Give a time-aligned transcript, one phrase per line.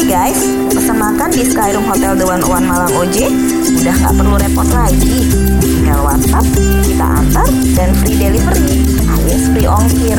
[0.00, 0.40] Hai guys,
[0.72, 3.28] pesan makan di Skyroom Hotel The One Malang OJ
[3.84, 5.28] udah nggak perlu repot lagi.
[5.60, 6.46] Tinggal WhatsApp,
[6.88, 7.44] kita antar,
[7.76, 8.80] dan free delivery
[9.12, 10.16] alias free ongkir.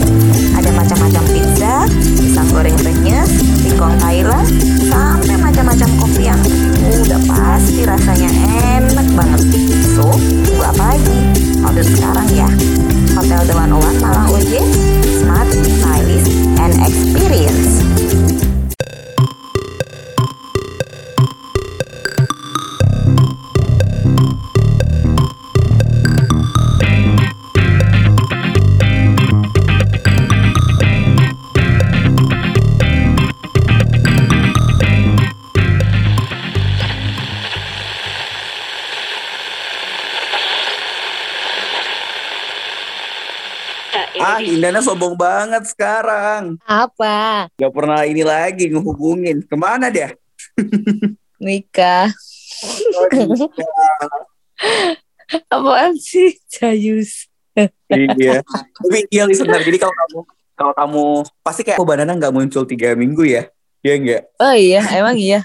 [0.54, 3.26] Ada macam-macam pizza, pisang goreng renyes,
[3.66, 4.46] singkong Thailand,
[4.86, 6.21] sampai macam-macam kopi
[44.20, 46.60] Ah, Indana sombong banget sekarang.
[46.68, 47.48] Apa?
[47.56, 49.46] Gak pernah ini lagi ngehubungin.
[49.48, 50.12] Ke mana dia?
[51.44, 52.12] Nikah.
[55.54, 56.36] Apaan sih?
[56.52, 57.32] Jayus.
[57.88, 58.44] iya.
[58.84, 59.64] Tapi iya listener.
[59.64, 60.20] Jadi kalau kamu
[60.52, 61.04] kalau kamu
[61.42, 63.48] pasti kayak oh Banana nggak muncul tiga minggu ya?
[63.82, 64.24] Iya enggak?
[64.38, 65.42] Oh iya, emang iya.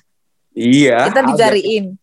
[0.52, 1.08] Iya.
[1.08, 1.96] Kita dicariin.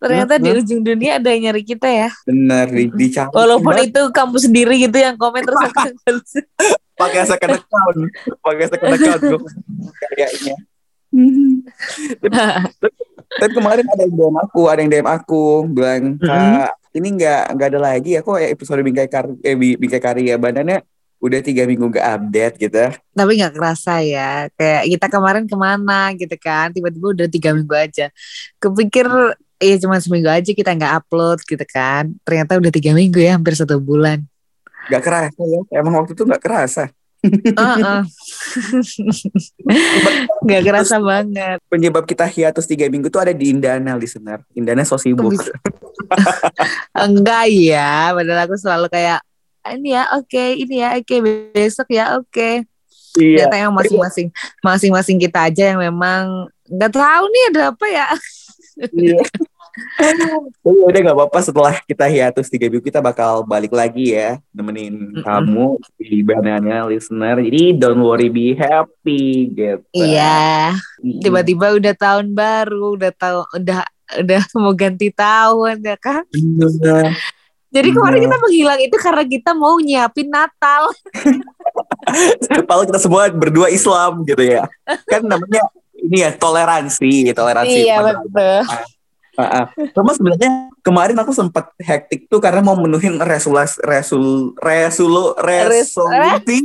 [0.00, 2.10] Ternyata di ujung dunia ada yang nyari kita ya.
[2.24, 3.32] Bener di, dicari.
[3.38, 3.92] Walaupun Banget.
[3.92, 5.80] itu kamu sendiri gitu yang komen terus aku
[7.00, 7.98] pakai second account,
[8.40, 9.40] pakai second account gue
[10.16, 10.56] kayaknya.
[13.36, 17.68] Dan kemarin ada yang DM aku, ada yang DM aku bilang kak ini nggak nggak
[17.76, 20.80] ada lagi ya kok episode bingkai kari eh Bi- bingkai karya badannya
[21.20, 22.84] udah tiga minggu nggak update gitu.
[23.12, 24.48] Tapi nggak kerasa ya.
[24.56, 26.72] Kayak kita kemarin ke mana gitu kan.
[26.72, 28.12] Tiba-tiba udah tiga minggu aja.
[28.60, 29.08] Kepikir
[29.56, 32.12] Iya cuma seminggu aja kita nggak upload gitu kan.
[32.28, 34.20] Ternyata udah tiga minggu ya, hampir satu bulan.
[34.92, 35.60] Nggak kerasa ya?
[35.80, 36.92] Emang waktu itu nggak kerasa.
[37.26, 38.00] Heeh.
[40.44, 41.58] Nggak kerasa banget.
[41.66, 44.44] Penyebab kita hiatus tiga minggu tuh ada di Indana listener.
[44.52, 45.34] Indana so sibuk.
[46.94, 49.24] Enggak ya, padahal aku selalu kayak
[49.74, 51.16] ini ya oke, ini ya oke,
[51.50, 52.62] besok ya oke.
[53.16, 53.48] Iya.
[53.48, 54.28] Ternyata yang masing-masing
[54.60, 58.06] masing-masing kita aja yang memang nggak tahu nih ada apa ya.
[58.92, 59.24] Iya.
[60.64, 65.12] Tapi udah gak apa-apa setelah kita hiatus tiga minggu kita bakal balik lagi ya nemenin
[65.12, 65.22] Mm-mm.
[65.22, 65.66] kamu
[66.00, 67.40] di banana listener.
[67.40, 69.84] Jadi don't worry be happy gitu.
[69.92, 70.72] Iya,
[71.20, 73.84] tiba-tiba udah tahun baru, udah tahu udah
[74.22, 76.24] udah mau ganti tahun ya kan.
[76.32, 77.12] Bener.
[77.66, 78.24] Jadi kemarin Iya.
[78.30, 80.88] kita menghilang itu karena kita mau nyiapin Natal.
[82.64, 84.64] Padahal kita semua berdua Islam gitu ya.
[85.04, 87.76] Kan namanya ini ya toleransi, toleransi.
[87.82, 88.62] iya betul.
[89.36, 89.68] Ah.
[89.94, 96.64] Cuma sebenarnya kemarin aku sempat hektik tuh karena mau menuhin resulas resul resulu resolusi.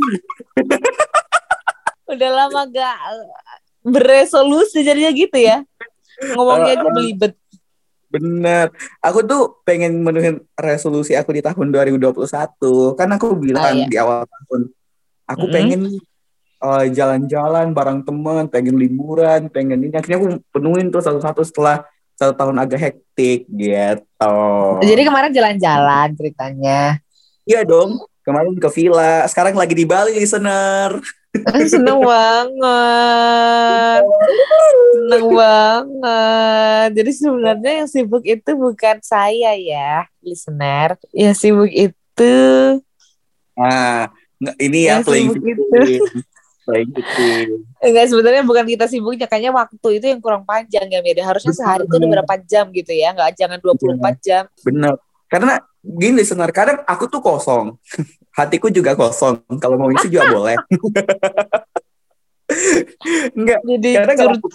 [2.11, 2.97] Udah lama gak
[3.83, 5.63] beresolusi jadinya gitu ya.
[6.35, 7.33] Ngomongnya aja belibet.
[8.11, 8.67] Bener.
[8.99, 12.99] Aku tuh pengen menuhin resolusi aku di tahun 2021.
[12.99, 13.87] Kan aku bilang Ah, iya.
[13.87, 14.61] di awal tahun,
[15.25, 15.55] aku Mm-mm.
[15.55, 15.81] pengen
[16.61, 19.95] eh, jalan-jalan bareng teman, pengen liburan, pengen ini.
[19.95, 21.87] Akhirnya aku penuhin tuh satu-satu setelah
[22.21, 24.37] satu tahun agak hektik gitu.
[24.85, 27.01] Jadi kemarin jalan-jalan ceritanya.
[27.49, 27.97] Iya dong.
[28.21, 31.01] Kemarin ke villa, sekarang lagi di Bali listener.
[31.73, 32.61] Seneng banget.
[34.93, 36.89] Seneng banget.
[37.01, 41.01] Jadi sebenarnya yang sibuk itu bukan saya ya, listener.
[41.09, 42.37] Yang sibuk itu
[43.51, 44.09] Nah,
[44.61, 45.49] ini ya Yang playing sibuk
[46.65, 47.65] victim.
[47.81, 51.25] enggak sebenarnya bukan kita sibuknya, kayaknya waktu itu yang kurang panjang ya, Meda.
[51.25, 54.43] Harusnya sehari itu udah berapa jam gitu ya, nggak jangan 24 jam.
[54.61, 54.93] Bener.
[55.31, 57.75] Karena gini listener, kadang aku tuh kosong.
[58.37, 59.43] Hatiku juga kosong.
[59.59, 60.55] Kalau mau isi juga boleh.
[63.39, 63.59] Enggak.
[63.63, 64.51] Jadi Karena kalau aku-.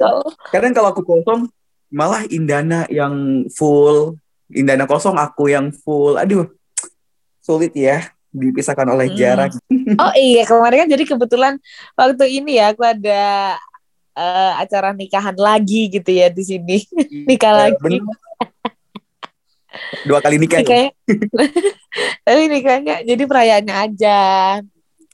[0.52, 1.48] Kadang kalau aku kosong,
[1.92, 4.16] malah Indana yang full.
[4.52, 6.16] Indana kosong, aku yang full.
[6.16, 6.48] Aduh,
[7.42, 9.16] sulit ya dipisahkan oleh Hmm.
[9.16, 9.50] jarak.
[9.96, 11.54] Oh iya, kemarin kan jadi kebetulan
[11.92, 13.56] waktu ini ya aku ada
[14.12, 16.78] eh, acara nikahan lagi gitu ya di sini.
[17.24, 17.78] Nikah lagi.
[17.78, 18.02] Bener.
[20.02, 20.58] Dua kali nikah.
[20.58, 20.64] ya?
[20.64, 20.90] Nikahnya.
[22.24, 24.20] Tapi nikahnya jadi perayaannya aja.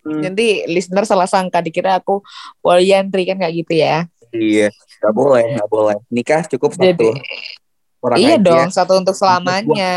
[0.02, 2.26] Hmm, Jadi listener salah sangka dikira aku
[2.58, 4.10] polyandry kan kayak gitu ya.
[4.30, 4.66] Iya,
[4.98, 5.96] nggak boleh, nggak boleh.
[6.08, 6.82] Nikah cukup satu.
[6.82, 7.10] Jadi
[8.00, 8.42] orang iya aja.
[8.42, 9.94] dong satu untuk selamanya.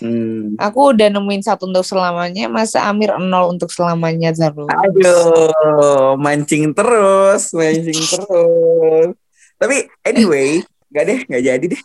[0.00, 0.56] Hmm.
[0.56, 4.68] Aku udah nemuin satu untuk selamanya, masa Amir nol untuk selamanya terus.
[4.68, 9.12] Aduh, mancing terus, mancing terus.
[9.60, 11.82] Tapi anyway, nggak deh, nggak jadi deh.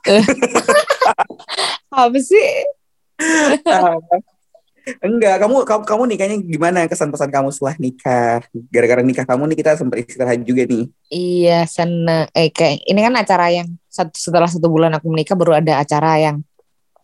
[1.92, 2.48] Apa sih?
[3.68, 4.00] Ah,
[5.02, 8.46] Enggak, kamu kamu, kamu nikahnya gimana kesan pesan kamu setelah nikah?
[8.70, 10.86] Gara-gara nikah kamu nih kita sempat istirahat juga nih.
[11.10, 12.30] Iya, seneng.
[12.38, 16.22] Eh, kayak ini kan acara yang satu, setelah satu bulan aku menikah baru ada acara
[16.22, 16.46] yang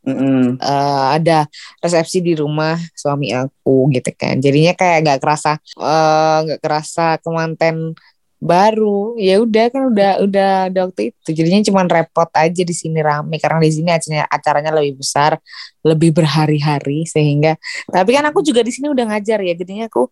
[0.01, 0.57] Mm-mm.
[0.57, 1.45] eh, ada
[1.77, 4.41] resepsi di rumah suami aku gitu kan.
[4.41, 7.93] Jadinya kayak nggak kerasa eh, nggak kerasa kemanten
[8.41, 9.13] baru.
[9.21, 11.29] Ya udah kan udah udah ada waktu itu.
[11.37, 15.37] Jadinya cuman repot aja di sini rame karena di sini acaranya acaranya lebih besar,
[15.85, 17.53] lebih berhari-hari sehingga.
[17.85, 19.53] Tapi kan aku juga di sini udah ngajar ya.
[19.53, 20.09] Jadinya aku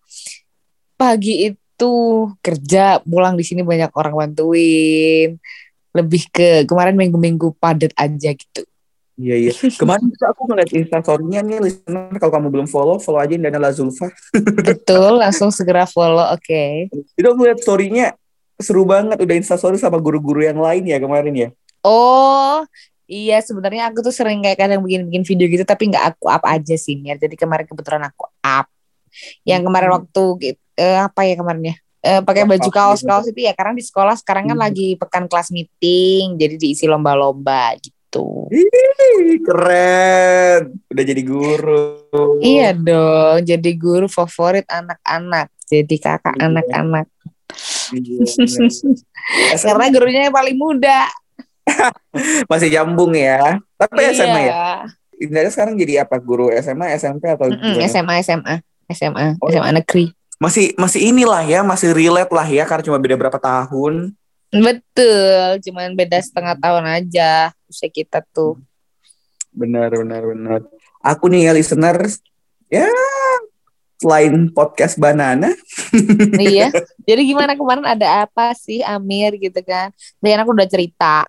[1.00, 1.94] pagi itu
[2.46, 5.42] kerja, pulang di sini banyak orang bantuin.
[5.98, 8.62] Lebih ke kemarin minggu-minggu padat aja gitu.
[9.20, 9.52] Iya iya.
[9.82, 14.08] Kemarin juga aku ngeliat instastorynya nih listener kalau kamu belum follow follow aja Indana Lazulfa.
[14.72, 16.24] Betul, langsung segera follow.
[16.32, 16.88] Oke.
[17.20, 18.16] Itu aku lihat storynya
[18.56, 21.50] seru banget udah instastory sama guru-guru yang lain ya kemarin ya.
[21.84, 22.64] Oh,
[23.08, 26.76] iya sebenarnya aku tuh sering kayak kadang bikin-bikin video gitu tapi nggak aku up aja
[26.80, 27.20] sih Mir.
[27.20, 28.68] Jadi kemarin kebetulan aku up.
[29.44, 29.98] Yang kemarin Hmm.
[30.00, 31.76] waktu gitu, eh, apa ya kemarin ya?
[32.00, 34.64] Eh, pakai baju kaos-kaos itu ya karena di sekolah sekarang kan Hmm.
[34.64, 37.99] lagi pekan kelas meeting jadi diisi lomba-lomba gitu.
[38.50, 40.74] Ih, keren.
[40.90, 42.42] Udah jadi guru.
[42.42, 46.50] Iya dong, jadi guru favorit anak-anak, jadi kakak Iya.
[46.50, 47.06] anak-anak.
[47.94, 48.26] Iya.
[49.62, 51.06] Karena gurunya yang paling muda.
[52.52, 53.62] Masih nyambung ya.
[53.78, 54.12] Tapi Iya.
[54.18, 54.58] SMA ya.
[55.20, 56.18] Indana sekarang jadi apa?
[56.18, 57.86] Guru SMA, SMP atau Mm-mm, gimana?
[57.86, 58.56] SMA, SMA,
[58.90, 60.10] SMA, Oh, SMA negeri.
[60.40, 64.16] Masih masih inilah ya, masih relate lah ya karena cuma beda berapa tahun.
[64.50, 68.58] Betul, cuman beda setengah tahun aja usia kita tuh.
[69.54, 70.60] Benar, benar, benar.
[71.06, 72.20] Aku nih ya listeners,
[72.68, 72.90] ya
[74.00, 75.52] selain podcast Banana,
[76.40, 76.72] iya.
[77.04, 79.92] Jadi gimana kemarin ada apa sih Amir gitu kan?
[80.24, 81.28] Dan aku udah cerita.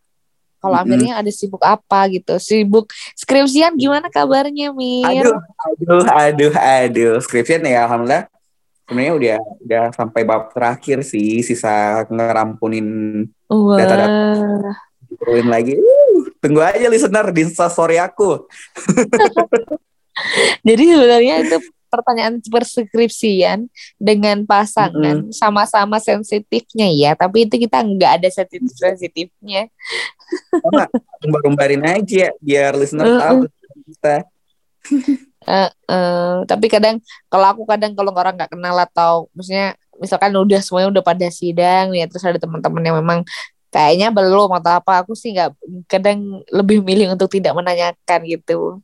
[0.60, 0.92] Kalau Mm-mm.
[0.92, 2.36] Amirnya ada sibuk apa gitu?
[2.38, 5.24] Sibuk skripsian gimana kabarnya Mir?
[5.24, 5.40] aduh,
[5.80, 8.28] aduh, aduh, aduh, skripsian ya alhamdulillah.
[8.86, 12.86] Sebenarnya udah udah sampai bab terakhir sih, sisa ngerampunin
[13.50, 13.78] Wah.
[13.78, 14.74] data-data.
[15.18, 15.74] turunin lagi.
[16.40, 18.48] Uh, tunggu aja listener di story aku.
[20.66, 21.56] Jadi sebenarnya itu
[21.90, 23.66] pertanyaan perskripsian
[23.98, 29.68] dengan pasangan sama-sama sensitifnya ya, tapi itu kita nggak ada sensitif sensitifnya.
[30.64, 30.88] Sama
[31.20, 33.20] umbar-umbarin aja biar listener Mm-mm.
[33.20, 33.38] tahu
[33.90, 34.16] kita.
[35.40, 37.00] Eh, eh, tapi kadang
[37.32, 41.96] kalau aku kadang kalau orang nggak kenal atau maksudnya misalkan udah semuanya udah pada sidang
[41.96, 43.24] ya terus ada teman-teman yang memang
[43.70, 45.02] kayaknya belum atau apa.
[45.02, 45.50] Aku sih nggak
[45.86, 48.82] kadang lebih milih untuk tidak menanyakan gitu.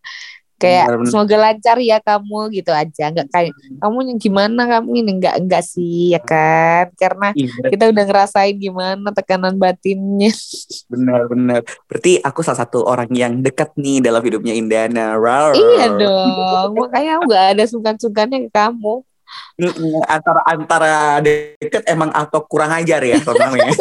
[0.57, 1.11] Kayak Benar, benar.
[1.13, 3.13] semoga lancar ya kamu gitu aja.
[3.13, 4.61] Nggak kayak kamu yang gimana?
[4.65, 6.89] Kamu ini nggak enggak sih ya kan.
[6.97, 10.33] Karena Iya, kita udah ngerasain gimana tekanan batinnya.
[10.97, 11.61] Benar-benar.
[11.85, 15.21] Berarti aku salah satu orang yang dekat nih dalam hidupnya Indana.
[15.21, 15.61] Rawr.
[15.61, 16.73] iya dong.
[16.73, 19.05] Makanya aku nggak ada sungkan-sungkannya ke kamu.
[20.09, 23.77] Antara antara deket emang atau kurang ajar ya namanya.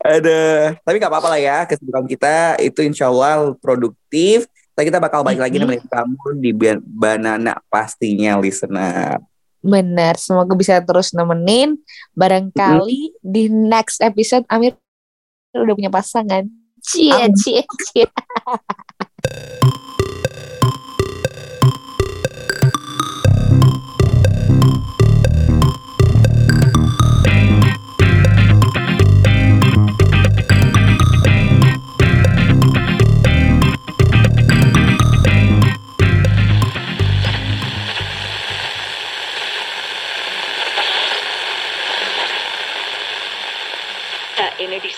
[0.00, 0.40] Ada,
[0.80, 1.58] tapi nggak apa-apa lah ya.
[1.68, 4.48] Kesibukan kita itu insya Allah produktif.
[4.72, 9.18] Tapi kita bakal balik lagi nemenin kamu di Ban- Banana pastinya listener.
[9.58, 11.74] Benar, semoga bisa terus nemenin.
[12.14, 14.78] Barangkali di next episode Amir
[15.50, 16.46] udah punya pasangan.
[16.78, 17.34] Cie, Amin.
[17.34, 17.66] cie,
[44.58, 44.90] cie.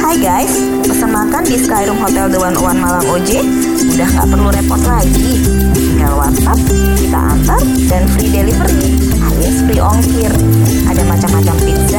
[0.00, 0.56] Hai guys,
[0.88, 3.44] pesan makan di Skyroom Hotel One One Malang OJ
[3.92, 5.36] udah nggak perlu repot lagi.
[5.76, 6.56] Tinggal WhatsApp,
[6.96, 7.60] kita antar,
[7.92, 10.32] dan free delivery alias free ongkir.
[10.88, 11.97] Ada macam-macam pizza,